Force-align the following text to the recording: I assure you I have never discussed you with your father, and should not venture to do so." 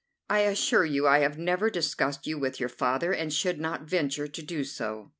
I 0.31 0.39
assure 0.39 0.83
you 0.83 1.05
I 1.07 1.19
have 1.19 1.37
never 1.37 1.69
discussed 1.69 2.25
you 2.25 2.39
with 2.39 2.59
your 2.59 2.69
father, 2.69 3.13
and 3.13 3.31
should 3.31 3.59
not 3.59 3.83
venture 3.83 4.27
to 4.27 4.41
do 4.41 4.63
so." 4.63 5.09